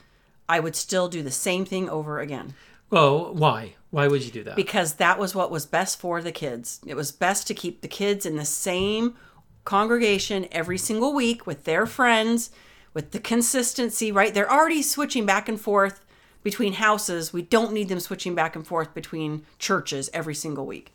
[0.49, 2.55] I would still do the same thing over again.
[2.91, 3.75] Well, why?
[3.91, 4.57] Why would you do that?
[4.57, 6.81] because that was what was best for the kids.
[6.87, 9.17] It was best to keep the kids in the same
[9.65, 12.51] congregation every single week with their friends,
[12.95, 14.33] with the consistency, right?
[14.33, 16.05] They're already switching back and forth
[16.43, 17.33] between houses.
[17.33, 20.93] We don't need them switching back and forth between churches every single week.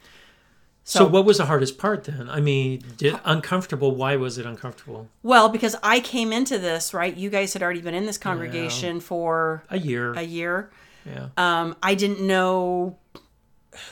[0.83, 2.29] so, what was the hardest part then?
[2.29, 3.95] I mean, did, uncomfortable.
[3.95, 5.07] Why was it uncomfortable?
[5.23, 7.15] Well, because I came into this, right?
[7.15, 10.13] You guys had already been in this congregation for A year.
[10.13, 10.69] a year.
[11.05, 11.29] yeah.
[11.37, 12.97] Um, I didn't know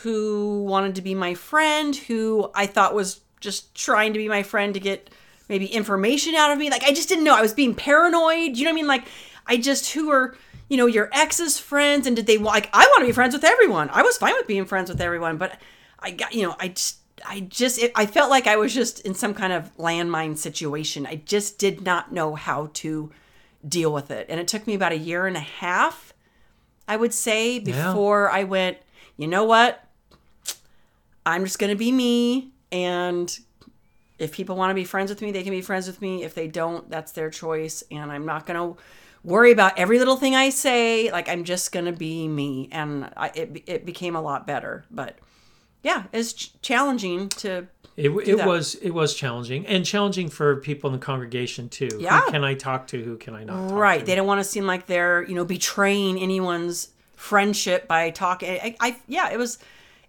[0.01, 4.43] who wanted to be my friend, who I thought was just trying to be my
[4.43, 5.09] friend to get
[5.49, 6.69] maybe information out of me.
[6.69, 7.35] Like I just didn't know.
[7.35, 8.55] I was being paranoid.
[8.55, 8.87] You know what I mean?
[8.87, 9.05] Like
[9.45, 10.35] I just who are
[10.69, 13.43] you know your ex's friends and did they like I want to be friends with
[13.43, 13.89] everyone.
[13.91, 15.59] I was fine with being friends with everyone, but
[15.99, 18.99] I got you know I just I just it, I felt like I was just
[19.01, 21.05] in some kind of landmine situation.
[21.05, 23.11] I just did not know how to
[23.67, 26.13] deal with it, and it took me about a year and a half
[26.87, 28.77] I would say before I went,
[29.17, 29.83] you know what?
[31.25, 32.51] I'm just going to be me.
[32.71, 33.37] And
[34.19, 36.23] if people want to be friends with me, they can be friends with me.
[36.23, 37.83] If they don't, that's their choice.
[37.89, 38.81] And I'm not going to
[39.23, 41.11] worry about every little thing I say.
[41.11, 42.69] Like, I'm just to be me.
[42.71, 44.85] And I, it, it became a lot better.
[44.91, 45.17] But
[45.83, 47.67] yeah, it's ch- challenging to.
[47.95, 48.47] It, it that.
[48.47, 51.89] was it was challenging and challenging for people in the congregation too.
[51.99, 52.21] Yeah.
[52.21, 53.03] Who can I talk to?
[53.03, 53.69] Who can I not?
[53.69, 53.99] Talk Right.
[53.99, 54.05] To?
[54.05, 58.49] They don't want to seem like they're, you know, betraying anyone's friendship by talking.
[58.49, 59.59] I, I yeah, it was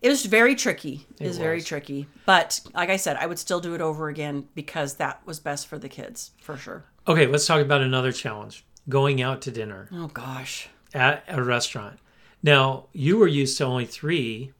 [0.01, 1.07] it was very tricky.
[1.21, 2.07] It, was very tricky.
[2.27, 5.67] But like I said, I would still do it over again because that was best
[5.67, 6.85] for the kids, for sure.
[7.07, 10.69] Okay, let's talk about another challenge: going out to dinner Oh gosh.
[10.93, 11.99] at a restaurant.
[12.43, 14.53] Now you were used to only three.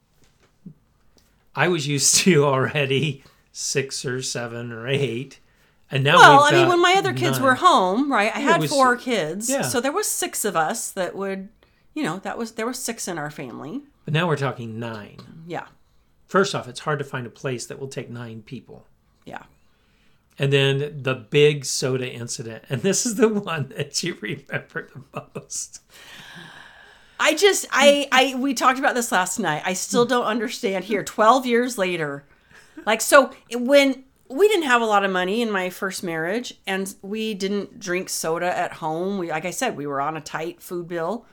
[1.55, 5.39] I was used to already six or seven or eight,
[5.89, 8.35] and now Well, we've I mean, got when my other kids were home, right?
[8.35, 9.61] I had was- four kids, yeah.
[9.61, 11.47] so there was six of us that would,
[11.93, 13.81] you know, that was there was six in our family.
[14.03, 15.43] but now we're talking nine.
[15.47, 15.67] Yeah,
[16.27, 18.85] first off, it's hard to find a place that will take nine people.
[19.25, 19.43] Yeah.
[20.37, 22.65] And then the big soda incident.
[22.69, 25.81] And this is the one that you remember the most.
[27.19, 29.63] I just I I we talked about this last night.
[29.65, 32.25] I still don't understand here 12 years later.
[32.85, 36.93] Like so when we didn't have a lot of money in my first marriage and
[37.01, 39.17] we didn't drink soda at home.
[39.17, 41.25] We like I said we were on a tight food bill.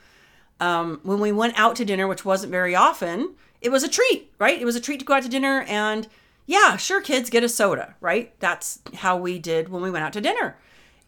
[0.61, 4.33] Um, when we went out to dinner, which wasn't very often, it was a treat,
[4.39, 4.61] right?
[4.61, 6.07] It was a treat to go out to dinner and
[6.47, 8.39] yeah, sure kids get a soda, right?
[8.41, 10.59] That's how we did when we went out to dinner.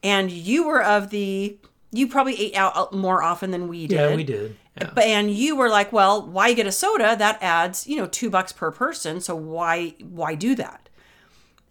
[0.02, 1.58] And you were of the
[1.90, 3.96] you probably ate out uh, more often than we did.
[3.96, 4.56] Yeah, we did.
[4.80, 4.90] Yeah.
[4.94, 7.14] But and you were like, well, why get a soda?
[7.16, 9.20] That adds, you know, two bucks per person.
[9.20, 10.88] So why why do that?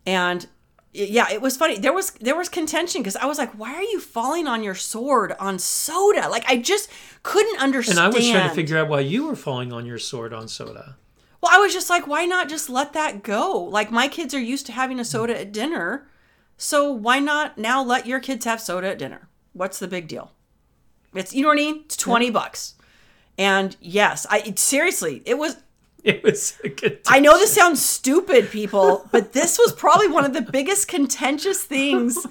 [0.05, 0.47] And
[0.93, 1.77] yeah, it was funny.
[1.77, 4.75] There was there was contention because I was like, why are you falling on your
[4.75, 6.29] sword on soda?
[6.29, 6.89] Like I just
[7.23, 7.97] couldn't understand.
[7.97, 10.47] And I was trying to figure out why you were falling on your sword on
[10.47, 10.97] soda.
[11.43, 13.57] Well, I was just like, why not just let that go?
[13.59, 16.07] Like my kids are used to having a soda at dinner,
[16.55, 19.27] so why not now let your kids have soda at dinner?
[19.51, 20.31] What's the big deal?
[21.13, 21.81] It's you know what I mean?
[21.83, 22.31] It's 20 yeah.
[22.31, 22.75] bucks.
[23.37, 25.57] And yes, I seriously, it was
[26.05, 30.23] it was a good I know this sounds stupid, people, but this was probably one
[30.23, 32.25] of the biggest contentious things.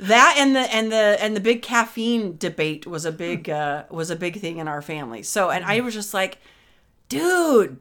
[0.00, 4.10] That and the and the and the big caffeine debate was a big uh was
[4.10, 5.22] a big thing in our family.
[5.22, 6.38] So and I was just like,
[7.08, 7.78] dude,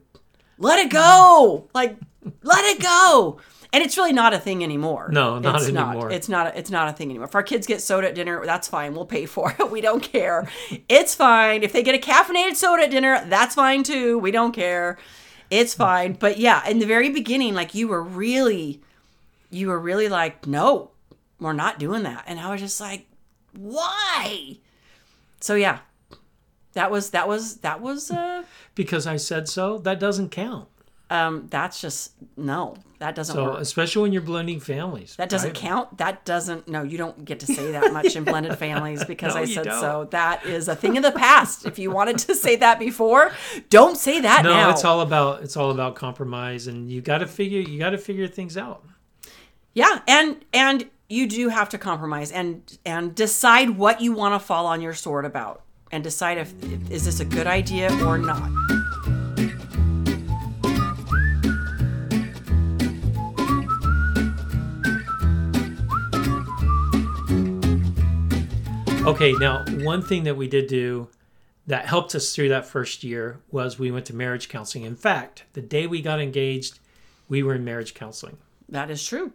[0.57, 1.69] let it go.
[1.73, 1.97] Like,
[2.43, 3.39] let it go
[3.75, 5.09] and it's really not a thing anymore.
[5.11, 6.03] No, not it's anymore.
[6.03, 6.13] Not.
[6.13, 6.55] It's not.
[6.55, 7.27] It's not a thing anymore.
[7.27, 8.95] If our kids get soda at dinner, that's fine.
[8.95, 9.69] We'll pay for it.
[9.75, 10.47] We don't care.
[10.87, 11.61] It's fine.
[11.61, 14.17] If they get a caffeinated soda at dinner, that's fine too.
[14.17, 14.97] We don't care.
[15.49, 16.13] It's fine.
[16.13, 18.81] But yeah, in the very beginning, like you were really,
[19.49, 20.91] you were really like, no,
[21.41, 22.23] we're not doing that.
[22.27, 23.07] And I was just like,
[23.51, 24.59] why?
[25.41, 25.79] So yeah,
[26.71, 28.09] that was that was that was.
[28.09, 28.43] uh
[28.75, 29.77] Because I said so.
[29.79, 30.67] That doesn't count
[31.09, 33.59] um, that's just no, that doesn't so, work.
[33.59, 35.15] Especially when you're blending families.
[35.17, 35.55] That doesn't right?
[35.55, 35.97] count.
[35.99, 36.67] That doesn't.
[36.67, 39.65] No, you don't get to say that much in blended families because no, I said
[39.65, 40.07] so.
[40.11, 41.65] That is a thing of the past.
[41.65, 43.31] if you wanted to say that before,
[43.69, 44.69] don't say that no, now.
[44.71, 47.99] it's all about it's all about compromise, and you got to figure you got to
[47.99, 48.83] figure things out.
[49.73, 54.39] Yeah, and and you do have to compromise and and decide what you want to
[54.39, 55.61] fall on your sword about,
[55.91, 56.53] and decide if,
[56.91, 58.49] is this a good idea or not.
[69.05, 71.09] Okay, now one thing that we did do
[71.67, 74.83] that helped us through that first year was we went to marriage counseling.
[74.83, 76.79] In fact, the day we got engaged,
[77.29, 78.37] we were in marriage counseling.
[78.67, 79.31] That is true.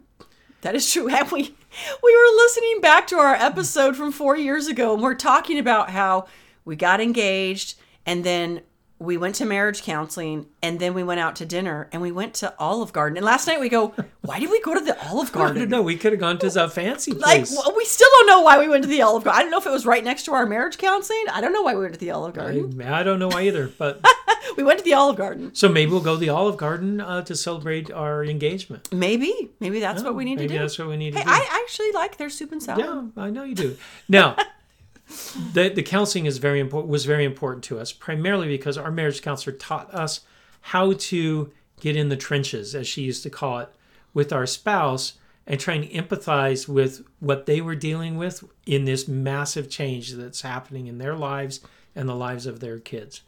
[0.61, 1.09] That is true.
[1.13, 1.55] And we
[2.03, 5.89] we were listening back to our episode from 4 years ago and we're talking about
[5.89, 6.27] how
[6.65, 8.61] we got engaged and then
[8.99, 12.35] we went to marriage counseling and then we went out to dinner and we went
[12.35, 13.17] to Olive Garden.
[13.17, 15.69] And last night we go, why did we go to the Olive Garden?
[15.69, 15.81] no.
[15.81, 17.55] We could have gone to a fancy place.
[17.55, 19.39] Like we still don't know why we went to the Olive Garden.
[19.39, 21.25] I don't know if it was right next to our marriage counseling.
[21.33, 22.79] I don't know why we went to the Olive Garden.
[22.81, 24.01] I, I don't know why either, but
[24.57, 25.53] we went to the Olive Garden.
[25.53, 28.91] So maybe we'll go to the Olive Garden uh, to celebrate our engagement.
[28.91, 30.57] Maybe, maybe that's oh, what we need to do.
[30.57, 31.31] That's what we need hey, to do.
[31.31, 32.85] I actually like their soup and salad.
[32.85, 33.77] Yeah, I know you do.
[34.07, 34.35] Now
[35.53, 39.21] the the counseling is very important was very important to us primarily because our marriage
[39.21, 40.21] counselor taught us
[40.61, 43.69] how to get in the trenches as she used to call it
[44.13, 45.13] with our spouse
[45.47, 50.41] and trying to empathize with what they were dealing with in this massive change that's
[50.41, 51.59] happening in their lives
[51.95, 53.21] and the lives of their kids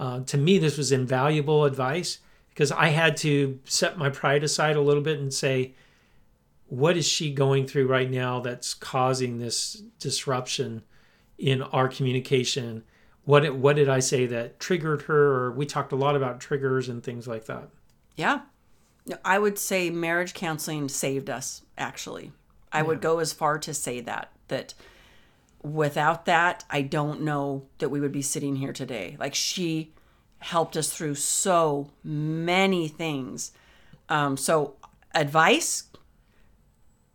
[0.00, 4.74] uh, to me this was invaluable advice because i had to set my pride aside
[4.74, 5.72] a little bit and say
[6.70, 10.82] what is she going through right now that's causing this disruption
[11.36, 12.84] in our communication?
[13.24, 15.32] What what did i say that triggered her?
[15.34, 17.68] Or we talked a lot about triggers and things like that.
[18.16, 18.42] Yeah.
[19.24, 22.30] I would say marriage counseling saved us actually.
[22.72, 22.84] I yeah.
[22.84, 24.74] would go as far to say that that
[25.62, 29.92] without that i don't know that we would be sitting here today like she
[30.38, 33.52] helped us through so many things
[34.08, 34.74] um, so
[35.14, 35.84] advice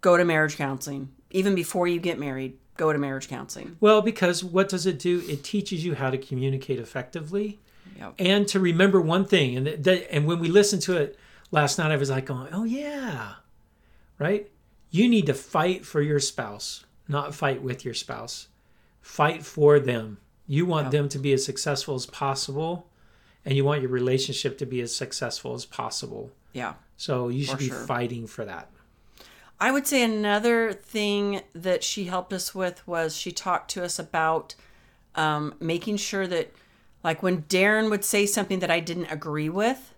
[0.01, 3.77] go to marriage counseling even before you get married go to marriage counseling?
[3.79, 5.23] Well, because what does it do?
[5.27, 7.59] It teaches you how to communicate effectively
[7.97, 8.13] yep.
[8.19, 9.55] and to remember one thing.
[9.55, 11.17] And that, and when we listened to it
[11.51, 13.35] last night, I was like, going, oh, yeah,
[14.19, 14.49] right?
[14.89, 18.47] You need to fight for your spouse, not fight with your spouse.
[19.01, 20.17] Fight for them.
[20.47, 20.91] You want yep.
[20.91, 22.87] them to be as successful as possible,
[23.43, 26.31] and you want your relationship to be as successful as possible.
[26.53, 26.73] Yeah.
[26.97, 27.85] So you should be sure.
[27.85, 28.69] fighting for that.
[29.59, 33.97] I would say another thing that she helped us with was she talked to us
[33.99, 34.55] about
[35.15, 36.53] um, making sure that,
[37.03, 39.93] like, when Darren would say something that I didn't agree with,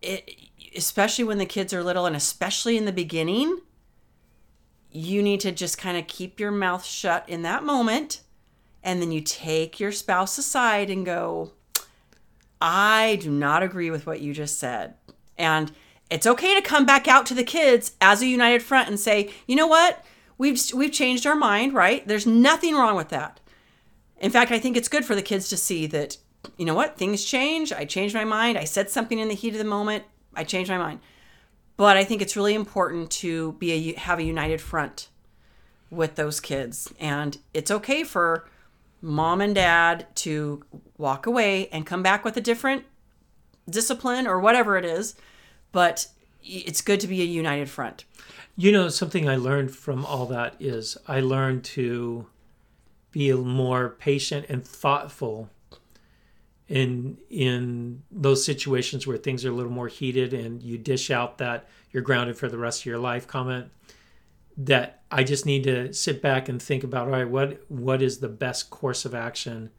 [0.00, 0.28] it,
[0.76, 3.60] especially when the kids are little and especially in the beginning,
[4.92, 8.20] you need to just kind of keep your mouth shut in that moment.
[8.82, 11.52] And then you take your spouse aside and go,
[12.60, 14.94] I do not agree with what you just said.
[15.38, 15.72] And
[16.10, 19.30] it's okay to come back out to the kids as a united front and say,
[19.46, 20.04] you know what?
[20.36, 22.06] We've, we've changed our mind, right?
[22.06, 23.40] There's nothing wrong with that.
[24.20, 26.18] In fact, I think it's good for the kids to see that,
[26.56, 26.98] you know what?
[26.98, 27.72] Things change.
[27.72, 28.58] I changed my mind.
[28.58, 30.04] I said something in the heat of the moment.
[30.34, 31.00] I changed my mind.
[31.82, 35.08] But I think it's really important to be a have a united front
[35.90, 38.48] with those kids, and it's okay for
[39.00, 40.62] mom and dad to
[40.96, 42.84] walk away and come back with a different
[43.68, 45.16] discipline or whatever it is.
[45.72, 46.06] But
[46.40, 48.04] it's good to be a united front.
[48.56, 52.28] You know, something I learned from all that is I learned to
[53.10, 55.50] be more patient and thoughtful
[56.72, 61.36] in in those situations where things are a little more heated and you dish out
[61.36, 63.70] that you're grounded for the rest of your life comment
[64.56, 68.18] that I just need to sit back and think about all right what what is
[68.18, 69.70] the best course of action?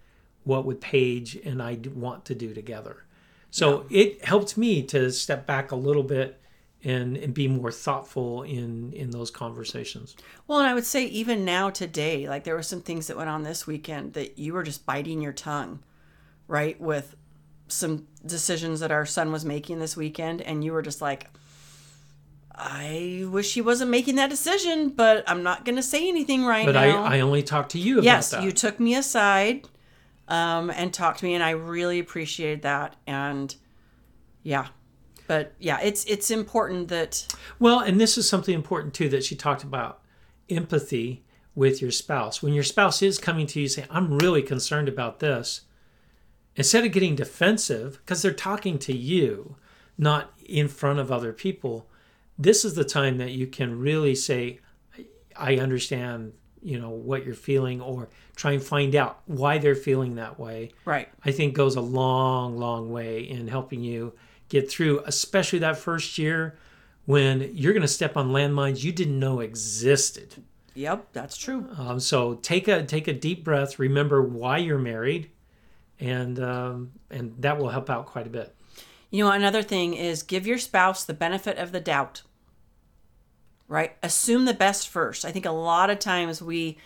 [0.44, 3.06] What would Paige and I want to do together?
[3.50, 4.04] So yeah.
[4.04, 6.40] it helped me to step back a little bit
[6.84, 10.16] and, and be more thoughtful in in those conversations.
[10.46, 13.30] Well and i would say even now today like there were some things that went
[13.30, 15.80] on this weekend that you were just biting your tongue
[16.54, 16.80] right?
[16.80, 17.16] With
[17.68, 21.28] some decisions that our son was making this weekend, and you were just like,
[22.54, 26.68] I wish he wasn't making that decision, but I'm not going to say anything right
[26.68, 27.02] but now.
[27.04, 29.68] But I, I only talked to you about yes, you took me aside
[30.28, 32.98] um, and talked to me, and I really appreciated that.
[33.08, 33.56] And
[34.44, 34.68] yeah,
[35.26, 37.26] but yeah, it's it's important that.
[37.58, 40.02] Well, and this is something important too that she talked about
[40.50, 42.44] empathy with your spouse.
[42.44, 45.62] When your spouse is coming to you saying, "I'm really concerned about this,"
[46.56, 49.56] instead of getting defensive because they're talking to you
[49.98, 51.88] not in front of other people
[52.38, 54.60] this is the time that you can really say
[55.36, 60.16] i understand you know what you're feeling or try and find out why they're feeling
[60.16, 60.72] that way.
[60.86, 61.10] Right.
[61.24, 64.14] I think goes a long long way in helping you
[64.50, 66.58] get through especially that first year
[67.06, 70.36] when you're going to step on landmines you didn't know existed.
[70.76, 71.68] Yep that's true.
[71.78, 75.30] Um, so take a take a deep breath remember why you're married
[76.00, 78.56] and um, and that will help out quite a bit.
[79.10, 82.24] You know, another thing is give your spouse the benefit of the doubt.
[83.68, 83.96] Right?
[84.04, 85.26] Assume the best first.
[85.26, 86.78] I think a lot of times we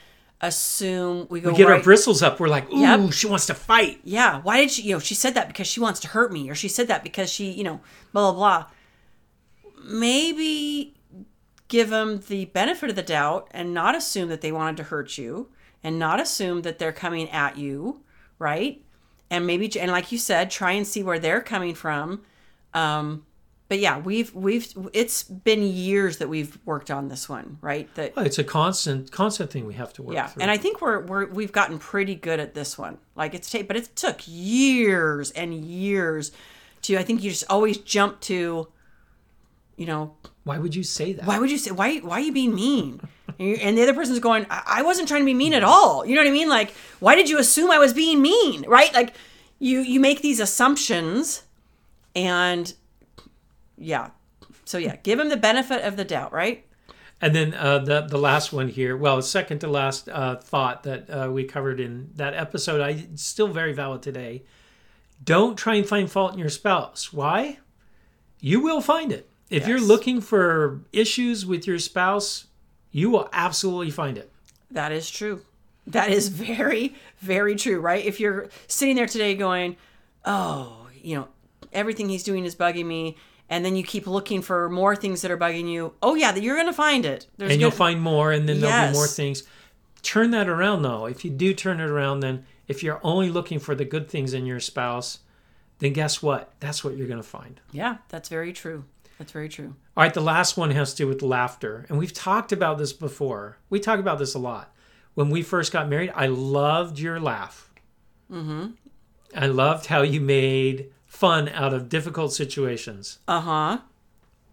[0.42, 1.50] assume we go.
[1.50, 2.40] We get right, our bristles up.
[2.40, 3.12] We're like, ooh, yep.
[3.12, 4.00] she wants to fight.
[4.04, 4.42] Yeah.
[4.42, 4.84] Why did she?
[4.84, 7.04] You know, she said that because she wants to hurt me, or she said that
[7.04, 7.82] because she, you know,
[8.14, 8.66] blah blah blah.
[9.84, 10.96] Maybe
[11.68, 15.18] give them the benefit of the doubt and not assume that they wanted to hurt
[15.18, 15.50] you,
[15.84, 18.02] and not assume that they're coming at you,
[18.40, 18.84] right?
[19.30, 22.24] And maybe and like you said try and see where they're coming from.
[22.74, 23.24] Um
[23.70, 27.94] but yeah we've we've it's been years that we've worked on this one right?
[27.96, 30.42] That well, it's a constant constant thing we have to work yeah through.
[30.44, 32.98] and i think we're, we're we've gotten pretty good at this one.
[33.16, 36.32] Like it's take but it took years and years
[36.84, 38.68] to i think you just always jump to
[39.76, 41.26] you know why would you say that?
[41.26, 43.02] why would you say why why are you being mean
[43.40, 46.22] and the other person's going I-, wasn't trying to be mean at all you know
[46.22, 49.14] what i mean like why did you assume i was being mean right like
[49.60, 51.44] you you make these assumptions
[52.16, 52.74] and
[53.78, 54.10] yeah
[54.66, 56.68] so yeah give him the benefit of the doubt right
[57.20, 61.10] and then uh, the the last one here, well, second to last uh, thought that
[61.10, 64.44] uh, we covered in that episode, I still very valid today.
[65.24, 67.12] Don't try and find fault in your spouse.
[67.12, 67.58] Why?
[68.40, 69.28] You will find it.
[69.50, 69.70] If yes.
[69.70, 72.47] you're looking for issues with your spouse,
[72.98, 74.32] you will absolutely find it.
[74.72, 75.42] That is true.
[75.86, 78.04] That is very, very true, right?
[78.04, 79.78] If you're sitting there today going,
[80.26, 81.28] oh, you know,
[81.72, 83.16] everything he's doing is bugging me,
[83.52, 86.56] and then you keep looking for more things that are bugging you, oh, yeah, you're
[86.56, 87.28] going to find it.
[87.38, 89.44] There's and you'll find more, and then there'll be more things.
[90.02, 91.06] Turn that around, though.
[91.06, 94.34] If you do turn it around, then if you're only looking for the good things
[94.34, 95.20] in your spouse,
[95.78, 96.52] then guess what?
[96.60, 97.62] That's what you're going to find.
[97.72, 98.86] Yeah, that's very true.
[99.18, 99.76] That's very true.
[99.96, 101.86] All right, the last one has to do with laughter.
[101.90, 103.58] And we've talked about this before.
[103.70, 104.74] We talk about this a lot.
[105.16, 107.72] When we first got married, I loved your laugh.
[108.32, 108.68] Mm-hmm.
[109.36, 113.20] I loved how you made fun out of difficult situations.
[113.28, 113.78] Uh huh.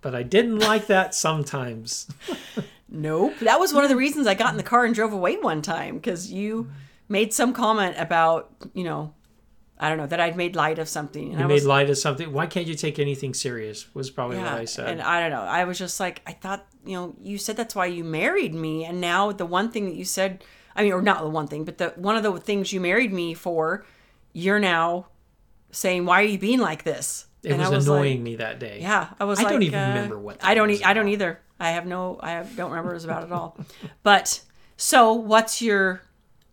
[0.00, 2.08] But I didn't like that sometimes.
[2.88, 3.38] nope.
[3.40, 5.60] That was one of the reasons I got in the car and drove away one
[5.60, 6.70] time because you
[7.08, 9.12] made some comment about, you know,
[9.78, 11.30] I don't know that I'd made light of something.
[11.30, 12.32] And you I made was, light of something.
[12.32, 13.92] Why can't you take anything serious?
[13.94, 14.88] Was probably yeah, what I said.
[14.88, 15.42] And I don't know.
[15.42, 18.84] I was just like, I thought, you know, you said that's why you married me,
[18.84, 20.44] and now the one thing that you said,
[20.76, 23.12] I mean, or not the one thing, but the one of the things you married
[23.12, 23.84] me for,
[24.32, 25.06] you're now
[25.72, 27.26] saying, why are you being like this?
[27.42, 28.78] It And I was was annoying like- me that day.
[28.80, 30.68] Yeah, I was I like, don't even uh, remember what that I don't.
[30.68, 31.40] was E- I don't either.
[31.60, 32.18] I have no.
[32.22, 33.58] I have, don't remember what it was about at all.
[34.02, 34.40] But
[34.76, 36.02] so, what's your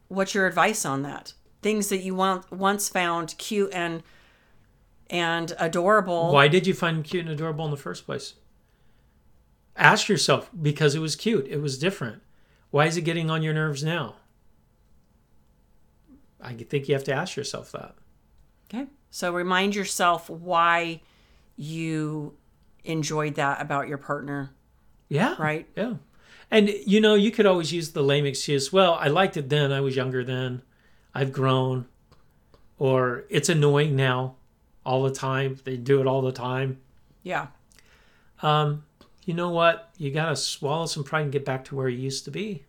[0.09, 1.33] what's your advice on that?
[1.61, 4.03] Things that you want once found cute and
[5.09, 6.31] and adorable.
[6.31, 8.35] Why did you find cute and adorable in the first place?
[9.75, 11.47] Ask yourself because it was cute.
[11.47, 12.21] It was different.
[12.71, 14.15] Why is it getting on your nerves now?
[16.41, 17.95] I think you have to ask yourself that.
[18.73, 18.87] Okay.
[19.09, 21.01] So remind yourself why
[21.57, 22.35] you
[22.83, 24.51] enjoyed that about your partner,
[25.09, 25.35] Yeah.
[25.37, 25.67] right?
[25.75, 25.95] Yeah.
[26.49, 29.71] And you know, you could always use the lame excuse, well, I liked it then,
[29.71, 30.63] I was younger then,
[31.13, 31.85] I've grown,
[32.79, 34.35] or it's annoying now
[34.85, 35.59] all the time.
[35.63, 36.79] They do it all the time.
[37.23, 37.47] Yeah.
[38.41, 38.83] Um,
[39.25, 39.89] you know what?
[39.97, 42.63] You got to swallow some pride and get back to where you used to be.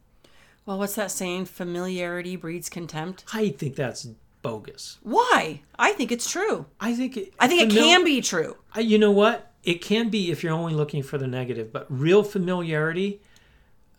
[0.66, 1.47] Well, what's that saying?
[1.47, 3.24] Familiarity breeds contempt.
[3.32, 4.07] I think that's
[4.43, 4.99] bogus.
[5.03, 5.62] Why?
[5.78, 6.66] I think it's true.
[6.80, 8.57] I think it, I think it can be true.
[8.74, 9.51] I- You know what?
[9.64, 13.20] It can be if you're only looking for the negative, but real familiarity,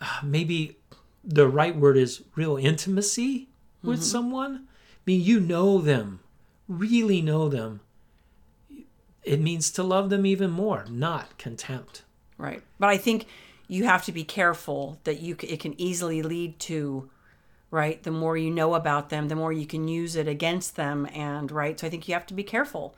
[0.01, 0.77] uh, maybe
[1.23, 3.47] the right word is real intimacy
[3.83, 4.05] with Mm-hmm.
[4.05, 4.55] someone.
[4.65, 6.21] I mean, you know them,
[6.67, 7.81] really know them.
[9.23, 12.03] It means to love them even more, not contempt.
[12.37, 12.61] Right.
[12.79, 13.25] But I think
[13.67, 17.09] you have to be careful that you it can easily lead to
[17.71, 21.07] right the more you know about them the more you can use it against them
[21.11, 22.93] and right so i think you have to be careful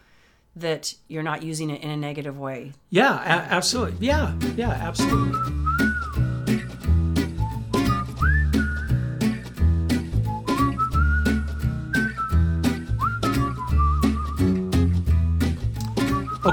[0.56, 4.06] that you're not using it in a negative way Yeah, a- absolutely.
[4.08, 5.65] Yeah, yeah, absolutely.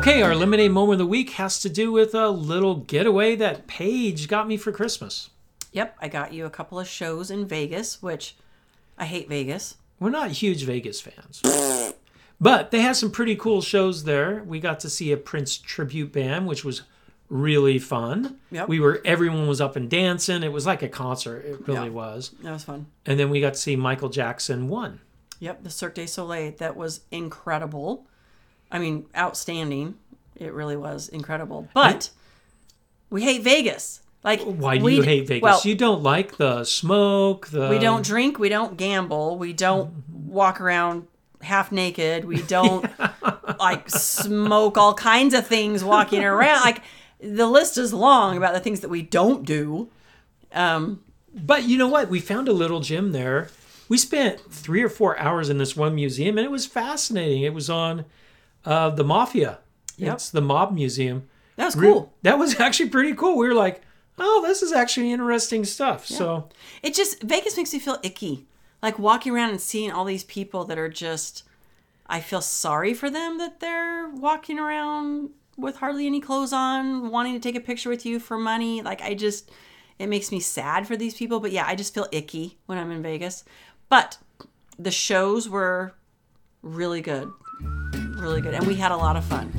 [0.03, 3.69] Okay, our lemonade moment of the week has to do with a little getaway that
[3.69, 5.31] Paige got me for Christmas.
[5.71, 8.35] yep i got you a couple of shows in vegas which
[8.99, 11.41] i hate vegas We're not huge Vegas fans.
[12.41, 14.43] But they had some pretty cool shows there.
[14.45, 16.83] We got to see a Prince tribute band, which was
[17.29, 18.39] really fun.
[18.51, 18.69] Yep.
[18.69, 20.43] We were everyone was up and dancing.
[20.43, 21.45] It was like a concert.
[21.45, 21.93] It really Yeah.
[21.95, 22.33] was.
[22.43, 24.99] that was fun And then we got to see Michael Jackson one.
[25.39, 28.05] yep the cirque du soleil that was incredible
[28.73, 29.95] i mean outstanding
[30.37, 32.11] it really was incredible but
[33.11, 35.43] we hate vegas like Why do we you hate Vegas?
[35.43, 39.91] well, you don't like the smoke, the We don't drink, we don't gamble, we don't
[40.09, 41.09] walk around
[41.41, 42.89] half naked, we don't
[43.59, 46.61] like smoke all kinds of things walking around.
[46.61, 46.83] Like
[47.21, 49.91] the list is long about the things that we don't do.
[50.53, 51.03] Um,
[51.35, 52.09] But you know what?
[52.09, 53.49] We found a little gym there.
[53.89, 57.43] We spent three or four hours in this one museum, and it was fascinating.
[57.43, 58.05] It was on
[58.65, 59.59] uh, the Mafia.
[59.97, 60.15] Yep.
[60.15, 61.29] It's the Mob Museum.
[61.57, 62.13] that was Re- cool.
[62.23, 63.37] That was actually pretty cool.
[63.37, 63.83] We were like,
[64.19, 66.07] oh, this is actually interesting stuff.
[66.07, 66.49] So
[66.83, 68.47] It just Vegas makes me feel icky.
[68.83, 71.45] Like walking around and seeing all these people that are just
[72.07, 77.35] I feel sorry for them that they're walking around with hardly any clothes on, wanting
[77.35, 78.83] to take a picture with you for money.
[78.83, 79.51] Like I just
[79.99, 82.91] it makes me sad for these people, but yeah, I just feel icky when I'm
[82.91, 83.45] in Vegas.
[83.89, 84.19] But
[84.79, 85.95] the shows were
[86.63, 87.31] really good.
[88.19, 88.55] Really good.
[88.55, 89.51] And we had a lot of fun.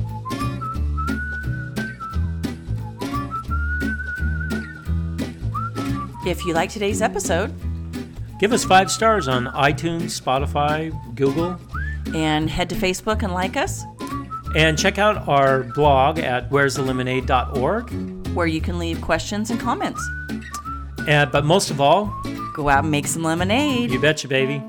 [6.26, 7.52] If you like today's episode,
[8.40, 11.60] give us five stars on iTunes, Spotify, Google,
[12.14, 13.82] and head to Facebook and like us,
[14.56, 18.34] and check out our blog at where'sthelemonade.org.
[18.34, 20.02] where you can leave questions and comments.
[21.06, 22.06] And, but most of all,
[22.54, 23.90] Go out and make some lemonade.
[23.90, 24.62] you betcha, baby.